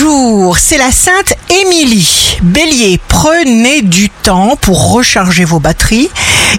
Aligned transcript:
Bonjour, 0.00 0.58
c'est 0.58 0.78
la 0.78 0.92
Sainte 0.92 1.34
Émilie. 1.50 2.38
Bélier, 2.42 3.00
prenez 3.08 3.82
du 3.82 4.10
temps 4.10 4.54
pour 4.54 4.92
recharger 4.92 5.44
vos 5.44 5.58
batteries 5.58 6.08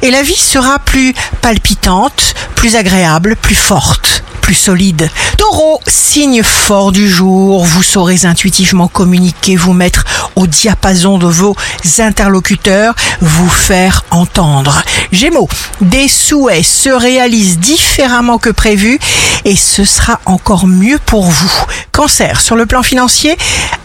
et 0.01 0.11
la 0.11 0.23
vie 0.23 0.35
sera 0.35 0.79
plus 0.79 1.13
palpitante, 1.41 2.33
plus 2.55 2.75
agréable, 2.75 3.37
plus 3.37 3.55
forte 3.55 4.23
plus 4.49 4.55
solide. 4.55 5.11
Taureau, 5.37 5.79
signe 5.85 6.41
fort 6.41 6.91
du 6.91 7.07
jour, 7.07 7.63
vous 7.65 7.83
saurez 7.83 8.25
intuitivement 8.25 8.87
communiquer, 8.87 9.55
vous 9.55 9.73
mettre 9.73 10.05
au 10.35 10.47
diapason 10.47 11.19
de 11.19 11.27
vos 11.27 11.55
interlocuteurs, 11.99 12.95
vous 13.21 13.47
faire 13.47 14.05
entendre. 14.09 14.81
Gémeaux, 15.11 15.47
des 15.81 16.07
souhaits 16.07 16.65
se 16.65 16.89
réalisent 16.89 17.59
différemment 17.59 18.39
que 18.39 18.49
prévu 18.49 18.97
et 19.45 19.55
ce 19.55 19.83
sera 19.83 20.19
encore 20.25 20.65
mieux 20.65 20.99
pour 21.05 21.25
vous. 21.25 21.51
Cancer, 21.91 22.39
sur 22.39 22.55
le 22.55 22.65
plan 22.65 22.83
financier, 22.83 23.37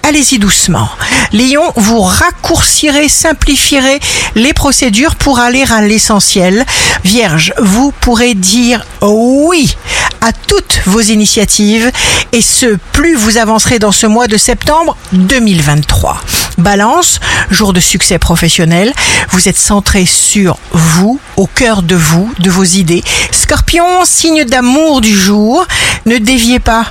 allez-y 0.03 0.39
doucement. 0.39 0.89
Lion, 1.33 1.73
vous 1.77 2.01
raccourcirez, 2.01 3.09
simplifierez 3.09 4.01
les 4.35 4.53
procédures 4.53 5.17
pour 5.17 5.39
aller 5.39 5.65
à 5.71 5.81
l'essentiel. 5.83 6.65
Vierge, 7.05 7.53
vous 7.59 7.93
pourrez 8.01 8.35
dire 8.35 8.85
oui 9.03 9.77
à 10.21 10.33
toutes 10.33 10.81
vos 10.87 11.01
initiatives 11.01 11.91
et 12.33 12.41
ce, 12.41 12.79
plus 12.93 13.15
vous 13.15 13.37
avancerez 13.37 13.79
dans 13.79 13.93
ce 13.93 14.07
mois 14.07 14.27
de 14.27 14.37
septembre 14.37 14.97
2023. 15.13 16.21
Balance, 16.59 17.21
jour 17.51 17.73
de 17.73 17.81
succès 17.81 18.19
professionnel, 18.19 18.93
vous 19.31 19.49
êtes 19.49 19.59
centré 19.59 20.07
sur 20.07 20.57
vous, 20.73 21.19
au 21.37 21.47
cœur 21.47 21.83
de 21.83 21.97
vous, 21.97 22.33
de 22.39 22.51
vos 22.51 22.65
idées. 22.65 23.03
Scorpion, 23.33 24.05
signe 24.05 24.45
d'amour 24.45 25.01
du 25.01 25.15
jour, 25.15 25.67
ne 26.07 26.19
déviez 26.19 26.59
pas. 26.59 26.87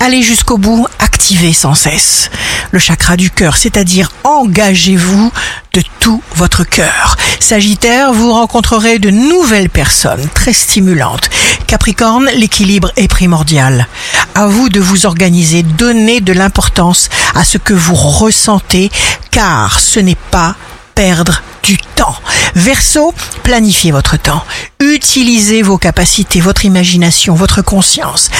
Allez 0.00 0.22
jusqu'au 0.22 0.58
bout, 0.58 0.86
activez 1.00 1.52
sans 1.52 1.74
cesse 1.74 2.30
le 2.70 2.78
chakra 2.78 3.16
du 3.16 3.30
cœur, 3.30 3.56
c'est-à-dire 3.56 4.12
engagez-vous 4.24 5.32
de 5.72 5.82
tout 6.00 6.22
votre 6.34 6.64
cœur. 6.64 7.16
Sagittaire, 7.40 8.12
vous 8.12 8.32
rencontrerez 8.32 8.98
de 8.98 9.10
nouvelles 9.10 9.70
personnes 9.70 10.28
très 10.34 10.52
stimulantes. 10.52 11.30
Capricorne, 11.66 12.30
l'équilibre 12.34 12.92
est 12.96 13.08
primordial. 13.08 13.86
À 14.34 14.46
vous 14.46 14.68
de 14.68 14.80
vous 14.80 15.06
organiser, 15.06 15.62
donnez 15.62 16.20
de 16.20 16.32
l'importance 16.32 17.08
à 17.34 17.44
ce 17.44 17.58
que 17.58 17.74
vous 17.74 17.94
ressentez, 17.94 18.90
car 19.30 19.80
ce 19.80 20.00
n'est 20.00 20.14
pas 20.30 20.56
perdre 20.94 21.42
du 21.62 21.76
temps. 21.76 22.16
Verseau, 22.54 23.14
planifiez 23.42 23.92
votre 23.92 24.16
temps. 24.16 24.42
Utilisez 24.80 25.62
vos 25.62 25.78
capacités, 25.78 26.40
votre 26.40 26.64
imagination, 26.64 27.34
votre 27.34 27.62
conscience. 27.62 28.30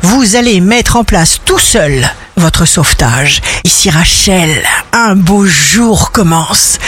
Vous 0.00 0.36
allez 0.36 0.60
mettre 0.60 0.96
en 0.96 1.04
place 1.04 1.38
tout 1.44 1.58
seul 1.58 2.08
votre 2.38 2.64
sauvetage. 2.64 3.42
Ici 3.62 3.90
Rachel, 3.90 4.64
un 4.94 5.16
beau 5.16 5.44
jour 5.44 6.12
commence 6.12 6.78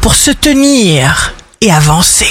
pour 0.00 0.14
se 0.14 0.30
tenir 0.30 1.34
et 1.60 1.72
avancer. 1.72 2.30